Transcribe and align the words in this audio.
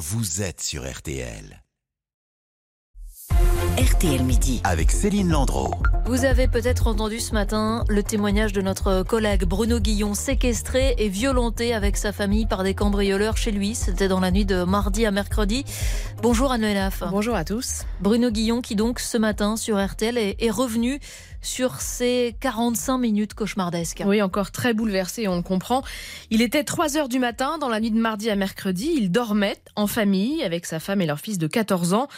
vous 0.00 0.40
êtes 0.40 0.62
sur 0.62 0.90
RTL. 0.90 1.62
RTL 3.76 4.24
Midi. 4.24 4.62
Avec 4.64 4.90
Céline 4.90 5.28
Landreau. 5.28 5.74
Vous 6.06 6.24
avez 6.24 6.48
peut-être 6.48 6.86
entendu 6.86 7.20
ce 7.20 7.34
matin 7.34 7.84
le 7.86 8.02
témoignage 8.02 8.54
de 8.54 8.62
notre 8.62 9.02
collègue 9.02 9.44
Bruno 9.44 9.78
Guillon, 9.78 10.14
séquestré 10.14 10.94
et 10.96 11.10
violenté 11.10 11.74
avec 11.74 11.98
sa 11.98 12.12
famille 12.12 12.46
par 12.46 12.64
des 12.64 12.72
cambrioleurs 12.72 13.36
chez 13.36 13.52
lui. 13.52 13.74
C'était 13.74 14.08
dans 14.08 14.20
la 14.20 14.30
nuit 14.30 14.46
de 14.46 14.64
mardi 14.64 15.04
à 15.04 15.10
mercredi. 15.10 15.66
Bonjour 16.22 16.50
Anne 16.50 16.64
Elaf. 16.64 17.02
Bonjour 17.10 17.34
à 17.34 17.44
tous. 17.44 17.84
Bruno 18.00 18.30
Guillon 18.30 18.62
qui 18.62 18.76
donc 18.76 19.00
ce 19.00 19.18
matin 19.18 19.58
sur 19.58 19.78
RTL 19.78 20.16
est, 20.16 20.42
est 20.42 20.50
revenu 20.50 20.98
sur 21.42 21.80
ces 21.80 22.36
45 22.40 22.98
minutes 22.98 23.34
cauchemardesques. 23.34 24.02
Oui, 24.06 24.22
encore 24.22 24.50
très 24.50 24.74
bouleversé, 24.74 25.28
on 25.28 25.36
le 25.36 25.42
comprend. 25.42 25.82
Il 26.30 26.42
était 26.42 26.64
3 26.64 26.96
heures 26.96 27.08
du 27.08 27.18
matin 27.18 27.58
dans 27.58 27.68
la 27.68 27.80
nuit 27.80 27.90
de 27.90 28.00
mardi 28.00 28.30
à 28.30 28.36
mercredi. 28.36 28.92
Il 28.96 29.10
dormait 29.10 29.58
en 29.76 29.86
famille 29.86 30.42
avec 30.42 30.66
sa 30.66 30.80
femme 30.80 31.00
et 31.00 31.06
leur 31.06 31.20
fils 31.20 31.38
de 31.38 31.46
14 31.46 31.94
ans 31.94 32.08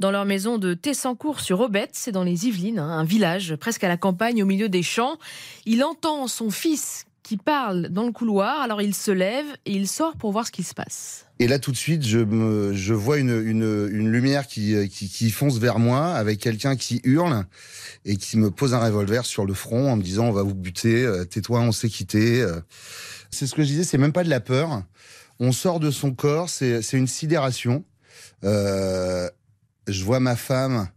dans 0.00 0.10
leur 0.10 0.24
maison 0.24 0.58
de 0.58 0.74
Tessancourt 0.74 1.40
sur 1.40 1.60
Aubette, 1.60 1.90
c'est 1.92 2.12
dans 2.12 2.24
les 2.24 2.46
Yvelines, 2.46 2.78
hein, 2.78 2.90
un 2.90 3.04
village 3.04 3.56
presque 3.56 3.84
à 3.84 3.88
la 3.88 3.96
campagne 3.96 4.42
au 4.42 4.46
milieu 4.46 4.68
des 4.68 4.82
champs. 4.82 5.18
Il 5.66 5.84
entend 5.84 6.26
son 6.26 6.50
fils 6.50 7.06
parle 7.38 7.88
dans 7.88 8.04
le 8.04 8.12
couloir, 8.12 8.60
alors 8.60 8.82
il 8.82 8.94
se 8.94 9.10
lève 9.10 9.46
et 9.66 9.72
il 9.72 9.88
sort 9.88 10.16
pour 10.16 10.32
voir 10.32 10.46
ce 10.46 10.52
qui 10.52 10.62
se 10.62 10.74
passe. 10.74 11.26
Et 11.38 11.48
là, 11.48 11.58
tout 11.58 11.72
de 11.72 11.76
suite, 11.76 12.04
je, 12.04 12.18
me, 12.18 12.72
vois 12.94 13.18
une, 13.18 13.30
une, 13.30 14.08
lumière 14.10 14.46
qui, 14.46 15.30
fonce 15.30 15.58
vers 15.58 15.78
moi 15.78 16.12
avec 16.14 16.38
quelqu'un 16.38 16.76
qui 16.76 17.00
hurle 17.04 17.44
et 18.04 18.16
qui 18.16 18.38
me 18.38 18.50
pose 18.50 18.74
un 18.74 18.78
revolver 18.78 19.24
sur 19.24 19.44
le 19.44 19.54
front 19.54 19.90
en 19.90 19.96
me 19.96 20.02
disant 20.02 20.26
on 20.26 20.32
va 20.32 20.42
vous 20.42 20.54
buter, 20.54 21.04
euh, 21.04 21.24
tais-toi, 21.24 21.60
on 21.60 21.72
s'est 21.72 21.88
quitté. 21.88 22.40
Euh. 22.42 22.60
C'est 23.30 23.46
ce 23.46 23.54
que 23.54 23.62
je 23.62 23.68
disais, 23.68 23.84
c'est 23.84 23.98
même 23.98 24.12
pas 24.12 24.24
de 24.24 24.30
la 24.30 24.40
peur. 24.40 24.82
On 25.40 25.52
sort 25.52 25.80
de 25.80 25.90
son 25.90 26.12
corps, 26.14 26.48
c'est 26.48 26.92
une 26.92 27.08
sidération. 27.08 27.84
Euh, 28.44 29.28
je 29.88 30.04
vois 30.04 30.20
ma 30.20 30.36
femme 30.36 30.88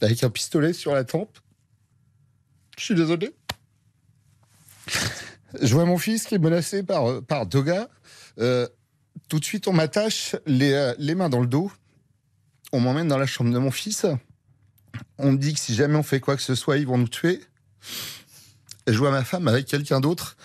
avec 0.00 0.24
un 0.24 0.30
pistolet 0.30 0.72
sur 0.72 0.92
la 0.94 1.04
tempe. 1.04 1.38
Je 2.78 2.84
suis 2.84 2.94
désolé. 2.94 3.34
Je 5.60 5.74
vois 5.74 5.84
mon 5.84 5.98
fils 5.98 6.24
qui 6.24 6.34
est 6.34 6.38
menacé 6.38 6.82
par, 6.82 7.22
par 7.22 7.46
deux 7.46 7.62
gars. 7.62 7.88
Euh, 8.38 8.66
tout 9.28 9.38
de 9.38 9.44
suite, 9.44 9.68
on 9.68 9.72
m'attache 9.72 10.36
les, 10.46 10.72
euh, 10.72 10.94
les 10.98 11.14
mains 11.14 11.28
dans 11.28 11.40
le 11.40 11.46
dos. 11.46 11.70
On 12.72 12.80
m'emmène 12.80 13.08
dans 13.08 13.18
la 13.18 13.26
chambre 13.26 13.52
de 13.52 13.58
mon 13.58 13.70
fils. 13.70 14.06
On 15.18 15.32
me 15.32 15.38
dit 15.38 15.54
que 15.54 15.60
si 15.60 15.74
jamais 15.74 15.96
on 15.96 16.02
fait 16.02 16.20
quoi 16.20 16.36
que 16.36 16.42
ce 16.42 16.54
soit, 16.54 16.78
ils 16.78 16.86
vont 16.86 16.98
nous 16.98 17.08
tuer. 17.08 17.40
Je 18.86 18.98
vois 18.98 19.10
ma 19.10 19.24
femme 19.24 19.48
avec 19.48 19.66
quelqu'un 19.66 20.00
d'autre, 20.00 20.36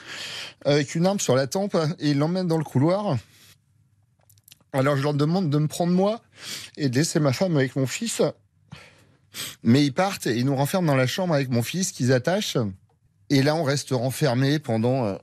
avec 0.64 0.96
une 0.96 1.06
arme 1.06 1.20
sur 1.20 1.36
la 1.36 1.48
tempe, 1.48 1.76
et 2.00 2.12
ils 2.12 2.18
l'emmènent 2.18 2.48
dans 2.48 2.58
le 2.58 2.64
couloir. 2.64 3.18
Alors 4.72 4.96
je 4.96 5.02
leur 5.02 5.14
demande 5.16 5.50
de 5.50 5.58
me 5.58 5.68
prendre 5.68 5.92
moi 5.92 6.22
et 6.78 6.90
de 6.90 6.96
laisser 6.96 7.20
ma 7.20 7.34
femme 7.34 7.58
avec 7.58 7.76
mon 7.76 7.88
fils. 7.88 8.22
Mais 9.64 9.86
ils 9.86 9.94
partent 9.94 10.28
et 10.28 10.38
ils 10.38 10.46
nous 10.46 10.56
renferment 10.56 10.88
dans 10.88 10.96
la 10.96 11.08
chambre 11.08 11.34
avec 11.34 11.50
mon 11.50 11.62
fils 11.62 11.92
qu'ils 11.92 12.14
attachent. 12.14 12.58
Et 13.30 13.44
là, 13.44 13.56
on 13.56 13.64
reste 13.64 13.92
renfermé 13.92 14.60
pendant 14.60 15.06
euh, 15.06 15.16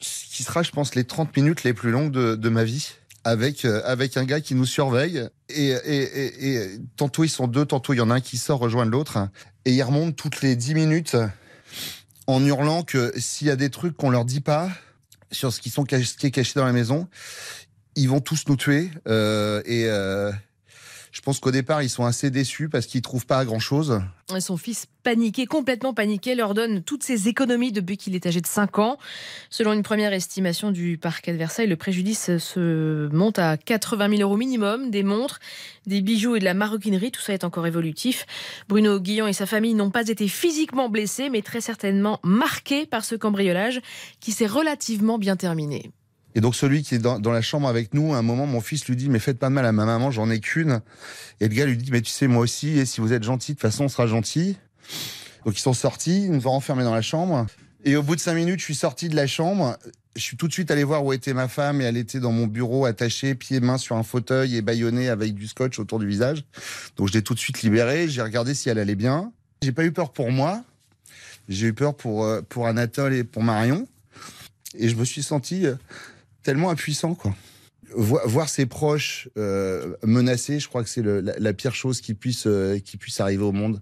ce 0.00 0.26
qui 0.26 0.42
sera, 0.42 0.62
je 0.62 0.70
pense, 0.70 0.94
les 0.94 1.04
30 1.04 1.36
minutes 1.36 1.64
les 1.64 1.74
plus 1.74 1.90
longues 1.90 2.12
de, 2.12 2.48
ma 2.48 2.64
vie. 2.64 2.92
Avec, 3.26 3.64
euh, 3.64 3.80
avec 3.86 4.18
un 4.18 4.24
gars 4.24 4.40
qui 4.40 4.54
nous 4.54 4.66
surveille. 4.66 5.28
Et, 5.48 5.74
tantôt 6.96 7.24
ils 7.24 7.30
sont 7.30 7.46
deux, 7.46 7.64
tantôt 7.64 7.94
il 7.94 7.98
y 7.98 8.00
en 8.02 8.10
a 8.10 8.14
un 8.16 8.20
qui 8.20 8.36
sort 8.36 8.58
rejoindre 8.58 8.90
l'autre. 8.90 9.28
Et 9.64 9.72
ils 9.72 9.82
remontent 9.82 10.12
toutes 10.12 10.42
les 10.42 10.56
10 10.56 10.74
minutes 10.74 11.16
en 12.26 12.44
hurlant 12.44 12.82
que 12.82 13.12
s'il 13.16 13.46
y 13.46 13.50
a 13.50 13.56
des 13.56 13.70
trucs 13.70 13.96
qu'on 13.96 14.10
leur 14.10 14.24
dit 14.24 14.40
pas 14.40 14.70
sur 15.30 15.52
ce 15.52 15.60
qui, 15.60 15.72
est 16.26 16.30
caché 16.30 16.52
dans 16.54 16.64
la 16.64 16.72
maison, 16.72 17.08
ils 17.96 18.08
vont 18.08 18.20
tous 18.20 18.44
nous 18.48 18.56
tuer. 18.56 18.90
Euh, 19.08 19.62
et 19.64 19.84
pense 21.24 21.40
qu'au 21.40 21.50
départ, 21.50 21.82
ils 21.82 21.90
sont 21.90 22.04
assez 22.04 22.30
déçus 22.30 22.68
parce 22.68 22.86
qu'ils 22.86 23.02
trouvent 23.02 23.26
pas 23.26 23.44
grand 23.44 23.58
chose. 23.58 24.02
Son 24.40 24.56
fils, 24.56 24.86
paniqué, 25.02 25.46
complètement 25.46 25.94
paniqué, 25.94 26.34
leur 26.34 26.54
donne 26.54 26.82
toutes 26.82 27.02
ses 27.02 27.28
économies 27.28 27.72
depuis 27.72 27.96
qu'il 27.96 28.14
est 28.14 28.26
âgé 28.26 28.40
de 28.40 28.46
5 28.46 28.78
ans. 28.78 28.98
Selon 29.50 29.72
une 29.72 29.82
première 29.82 30.12
estimation 30.12 30.70
du 30.70 30.98
parquet 30.98 31.32
de 31.32 31.64
le 31.64 31.76
préjudice 31.76 32.36
se 32.38 33.08
monte 33.12 33.38
à 33.38 33.56
80 33.56 34.16
000 34.16 34.22
euros 34.22 34.36
minimum. 34.36 34.90
Des 34.90 35.02
montres, 35.02 35.40
des 35.86 36.00
bijoux 36.00 36.36
et 36.36 36.40
de 36.40 36.44
la 36.44 36.54
maroquinerie, 36.54 37.10
tout 37.10 37.20
ça 37.20 37.32
est 37.32 37.44
encore 37.44 37.66
évolutif. 37.66 38.26
Bruno 38.68 39.00
Guillon 39.00 39.26
et 39.26 39.32
sa 39.32 39.46
famille 39.46 39.74
n'ont 39.74 39.90
pas 39.90 40.08
été 40.08 40.28
physiquement 40.28 40.88
blessés, 40.88 41.30
mais 41.30 41.42
très 41.42 41.60
certainement 41.60 42.20
marqués 42.22 42.86
par 42.86 43.04
ce 43.04 43.14
cambriolage 43.14 43.80
qui 44.20 44.32
s'est 44.32 44.46
relativement 44.46 45.18
bien 45.18 45.36
terminé. 45.36 45.90
Et 46.34 46.40
donc 46.40 46.56
celui 46.56 46.82
qui 46.82 46.96
est 46.96 46.98
dans, 46.98 47.20
la 47.20 47.42
chambre 47.42 47.68
avec 47.68 47.94
nous, 47.94 48.12
à 48.12 48.18
un 48.18 48.22
moment, 48.22 48.46
mon 48.46 48.60
fils 48.60 48.86
lui 48.88 48.96
dit 48.96 49.08
mais 49.08 49.20
faites 49.20 49.38
pas 49.38 49.48
de 49.48 49.54
mal 49.54 49.66
à 49.66 49.72
ma 49.72 49.84
maman, 49.84 50.10
j'en 50.10 50.30
ai 50.30 50.40
qu'une. 50.40 50.80
Et 51.40 51.48
le 51.48 51.54
gars 51.54 51.66
lui 51.66 51.76
dit 51.76 51.90
mais 51.90 52.02
tu 52.02 52.10
sais 52.10 52.26
moi 52.26 52.42
aussi, 52.42 52.78
et 52.78 52.86
si 52.86 53.00
vous 53.00 53.12
êtes 53.12 53.22
gentil, 53.22 53.52
de 53.52 53.56
toute 53.56 53.62
façon 53.62 53.84
on 53.84 53.88
sera 53.88 54.06
gentil. 54.06 54.56
Donc 55.44 55.56
ils 55.56 55.62
sont 55.62 55.74
sortis, 55.74 56.24
ils 56.24 56.32
nous 56.32 56.46
ont 56.46 56.52
enfermés 56.52 56.84
dans 56.84 56.94
la 56.94 57.02
chambre. 57.02 57.46
Et 57.84 57.96
au 57.96 58.02
bout 58.02 58.16
de 58.16 58.20
cinq 58.20 58.34
minutes, 58.34 58.60
je 58.60 58.64
suis 58.64 58.74
sorti 58.74 59.08
de 59.08 59.16
la 59.16 59.26
chambre. 59.26 59.76
Je 60.16 60.22
suis 60.22 60.36
tout 60.36 60.48
de 60.48 60.52
suite 60.52 60.70
allé 60.70 60.84
voir 60.84 61.04
où 61.04 61.12
était 61.12 61.34
ma 61.34 61.48
femme 61.48 61.80
et 61.80 61.84
elle 61.84 61.96
était 61.96 62.20
dans 62.20 62.32
mon 62.32 62.46
bureau 62.46 62.86
attachée, 62.86 63.34
pieds 63.34 63.60
mains 63.60 63.78
sur 63.78 63.96
un 63.96 64.02
fauteuil 64.02 64.56
et 64.56 64.62
bâillonnée 64.62 65.08
avec 65.08 65.34
du 65.34 65.46
scotch 65.46 65.78
autour 65.78 65.98
du 65.98 66.06
visage. 66.06 66.44
Donc 66.96 67.08
je 67.08 67.12
l'ai 67.12 67.22
tout 67.22 67.34
de 67.34 67.38
suite 67.38 67.62
libérée. 67.62 68.08
J'ai 68.08 68.22
regardé 68.22 68.54
si 68.54 68.68
elle 68.68 68.78
allait 68.78 68.94
bien. 68.94 69.32
J'ai 69.62 69.72
pas 69.72 69.84
eu 69.84 69.92
peur 69.92 70.12
pour 70.12 70.30
moi. 70.30 70.64
J'ai 71.48 71.68
eu 71.68 71.74
peur 71.74 71.94
pour 71.94 72.26
pour 72.48 72.66
Anatole 72.66 73.14
et 73.14 73.24
pour 73.24 73.42
Marion. 73.42 73.86
Et 74.76 74.88
je 74.88 74.96
me 74.96 75.04
suis 75.04 75.22
senti 75.22 75.66
tellement 76.44 76.70
impuissant, 76.70 77.14
quoi. 77.14 77.34
Voir 77.96 78.48
ses 78.48 78.66
proches 78.66 79.28
euh, 79.36 79.94
menacés, 80.02 80.58
je 80.58 80.68
crois 80.68 80.82
que 80.82 80.88
c'est 80.88 81.02
la, 81.02 81.52
pire 81.52 81.74
chose 81.74 82.00
qui 82.00 82.14
puisse, 82.14 82.46
euh, 82.46 82.78
qui 82.78 82.96
puisse 82.96 83.20
arriver 83.20 83.44
au 83.44 83.52
monde. 83.52 83.80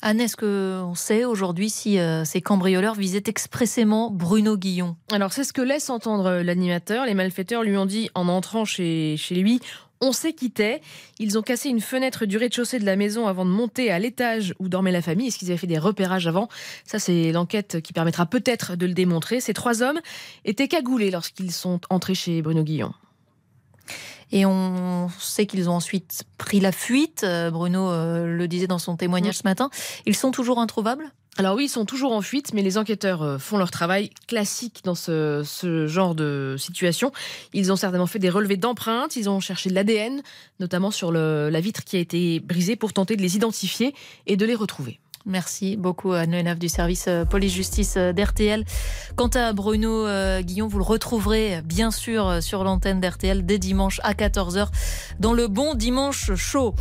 Anne, 0.00 0.20
est-ce 0.20 0.36
qu'on 0.36 0.94
sait 0.94 1.24
aujourd'hui 1.24 1.70
si 1.70 1.98
euh, 1.98 2.24
ces 2.24 2.40
cambrioleurs 2.40 2.94
visaient 2.94 3.24
expressément 3.26 4.10
Bruno 4.12 4.56
Guillon? 4.56 4.96
Alors, 5.10 5.32
c'est 5.32 5.42
ce 5.42 5.52
que 5.52 5.60
laisse 5.60 5.90
entendre 5.90 6.40
l'animateur. 6.42 7.04
Les 7.04 7.14
malfaiteurs 7.14 7.64
lui 7.64 7.76
ont 7.76 7.86
dit, 7.86 8.08
en 8.14 8.28
entrant 8.28 8.64
chez, 8.64 9.16
chez 9.16 9.34
lui, 9.34 9.60
on 10.00 10.12
s'est 10.12 10.34
quitté. 10.34 10.80
Ils 11.18 11.36
ont 11.36 11.42
cassé 11.42 11.68
une 11.68 11.80
fenêtre 11.80 12.26
du 12.26 12.36
rez-de-chaussée 12.36 12.78
de 12.78 12.86
la 12.86 12.94
maison 12.94 13.26
avant 13.26 13.44
de 13.44 13.50
monter 13.50 13.90
à 13.90 13.98
l'étage 13.98 14.54
où 14.60 14.68
dormait 14.68 14.92
la 14.92 15.02
famille. 15.02 15.26
Est-ce 15.26 15.38
qu'ils 15.38 15.48
avaient 15.48 15.58
fait 15.58 15.66
des 15.66 15.78
repérages 15.78 16.28
avant? 16.28 16.48
Ça, 16.84 17.00
c'est 17.00 17.32
l'enquête 17.32 17.80
qui 17.80 17.92
permettra 17.92 18.26
peut-être 18.26 18.76
de 18.76 18.86
le 18.86 18.94
démontrer. 18.94 19.40
Ces 19.40 19.54
trois 19.54 19.82
hommes 19.82 19.98
étaient 20.44 20.68
cagoulés 20.68 21.10
lorsqu'ils 21.10 21.50
sont 21.52 21.80
entrés 21.90 22.14
chez 22.14 22.40
Bruno 22.40 22.62
Guillon. 22.62 22.92
Et 24.32 24.44
on 24.46 25.08
sait 25.18 25.46
qu'ils 25.46 25.70
ont 25.70 25.74
ensuite 25.74 26.24
pris 26.36 26.60
la 26.60 26.72
fuite. 26.72 27.24
Bruno 27.50 27.90
le 27.90 28.46
disait 28.46 28.66
dans 28.66 28.78
son 28.78 28.96
témoignage 28.96 29.36
mmh. 29.36 29.42
ce 29.42 29.48
matin. 29.48 29.70
Ils 30.06 30.16
sont 30.16 30.30
toujours 30.30 30.58
introuvables? 30.58 31.10
Alors 31.38 31.54
oui, 31.54 31.66
ils 31.66 31.68
sont 31.68 31.84
toujours 31.84 32.12
en 32.12 32.20
fuite, 32.20 32.52
mais 32.52 32.62
les 32.62 32.78
enquêteurs 32.78 33.40
font 33.40 33.58
leur 33.58 33.70
travail 33.70 34.10
classique 34.26 34.80
dans 34.82 34.96
ce, 34.96 35.42
ce 35.44 35.86
genre 35.86 36.16
de 36.16 36.56
situation. 36.58 37.12
Ils 37.52 37.70
ont 37.70 37.76
certainement 37.76 38.08
fait 38.08 38.18
des 38.18 38.28
relevés 38.28 38.56
d'empreintes, 38.56 39.14
ils 39.14 39.30
ont 39.30 39.38
cherché 39.38 39.70
de 39.70 39.74
l'ADN, 39.76 40.20
notamment 40.58 40.90
sur 40.90 41.12
le, 41.12 41.48
la 41.48 41.60
vitre 41.60 41.84
qui 41.84 41.96
a 41.96 42.00
été 42.00 42.40
brisée 42.40 42.74
pour 42.74 42.92
tenter 42.92 43.14
de 43.14 43.22
les 43.22 43.36
identifier 43.36 43.94
et 44.26 44.36
de 44.36 44.44
les 44.44 44.56
retrouver. 44.56 44.98
Merci 45.28 45.76
beaucoup 45.76 46.12
Anne 46.12 46.32
Lenaf 46.32 46.58
du 46.58 46.70
service 46.70 47.08
police-justice 47.28 47.98
d'RTL. 47.98 48.64
Quant 49.14 49.28
à 49.28 49.52
Bruno 49.52 50.06
euh, 50.06 50.40
Guillon, 50.40 50.68
vous 50.68 50.78
le 50.78 50.84
retrouverez 50.84 51.60
bien 51.62 51.90
sûr 51.90 52.42
sur 52.42 52.64
l'antenne 52.64 52.98
d'RTL 52.98 53.44
dès 53.44 53.58
dimanche 53.58 54.00
à 54.02 54.14
14h 54.14 54.68
dans 55.20 55.34
le 55.34 55.46
bon 55.46 55.74
dimanche 55.74 56.34
chaud. 56.34 56.74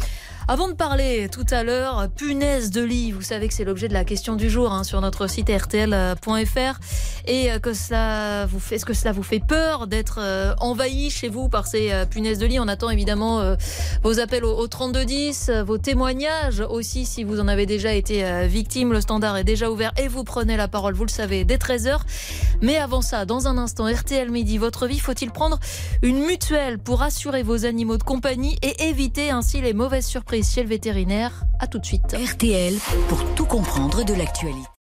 Avant 0.49 0.69
de 0.69 0.73
parler 0.75 1.27
tout 1.29 1.45
à 1.51 1.63
l'heure, 1.63 2.07
punaise 2.15 2.71
de 2.71 2.81
lit, 2.81 3.11
vous 3.11 3.21
savez 3.21 3.49
que 3.49 3.53
c'est 3.53 3.65
l'objet 3.65 3.89
de 3.89 3.93
la 3.93 4.05
question 4.05 4.37
du 4.37 4.49
jour 4.49 4.71
hein, 4.71 4.85
sur 4.85 5.01
notre 5.01 5.27
site 5.27 5.49
rtl.fr 5.49 6.79
et 7.27 7.49
que 7.61 7.73
cela 7.73 8.45
vous 8.45 8.61
fait, 8.61 8.75
est-ce 8.75 8.85
que 8.85 8.93
cela 8.93 9.11
vous 9.11 9.23
fait 9.23 9.41
peur 9.45 9.87
d'être 9.87 10.19
euh, 10.21 10.53
envahi 10.59 11.09
chez 11.09 11.27
vous 11.27 11.49
par 11.49 11.67
ces 11.67 11.91
euh, 11.91 12.05
punaises 12.05 12.39
de 12.39 12.45
lit? 12.45 12.61
On 12.61 12.69
attend 12.69 12.89
évidemment 12.89 13.41
euh, 13.41 13.57
vos 14.03 14.21
appels 14.21 14.45
au, 14.45 14.57
au 14.57 14.67
3210, 14.67 15.51
vos 15.65 15.77
témoignages 15.77 16.61
aussi 16.61 17.05
si 17.05 17.25
vous 17.25 17.41
en 17.41 17.49
avez 17.49 17.65
déjà 17.65 17.91
été 17.91 18.23
euh, 18.25 18.47
victime. 18.47 18.93
Le 18.93 19.01
standard 19.01 19.35
est 19.35 19.43
déjà 19.43 19.69
ouvert 19.69 19.91
et 19.97 20.07
vous 20.07 20.23
prenez 20.23 20.55
la 20.55 20.69
parole, 20.69 20.93
vous 20.93 21.03
le 21.03 21.09
savez, 21.09 21.43
dès 21.43 21.57
13h. 21.57 21.99
Mais 22.61 22.77
avant 22.77 23.01
ça, 23.01 23.25
dans 23.25 23.47
un 23.49 23.57
instant, 23.57 23.91
RTL 23.91 24.31
Midi, 24.31 24.57
votre 24.57 24.87
vie, 24.87 24.99
faut-il 24.99 25.31
prendre 25.31 25.59
une 26.01 26.19
mutuelle 26.19 26.79
pour 26.79 27.01
assurer 27.01 27.43
vos 27.43 27.65
animaux 27.65 27.97
de 27.97 28.03
compagnie 28.03 28.57
et 28.61 28.87
éviter 28.87 29.29
ainsi 29.29 29.59
les 29.59 29.73
mauvaises 29.73 30.07
surprises? 30.07 30.36
Chez 30.43 30.63
le 30.63 30.69
vétérinaire. 30.69 31.43
À 31.59 31.67
tout 31.67 31.79
de 31.79 31.85
suite. 31.85 32.13
RTL 32.13 32.75
pour 33.09 33.23
tout 33.35 33.45
comprendre 33.45 34.03
de 34.03 34.13
l'actualité. 34.13 34.76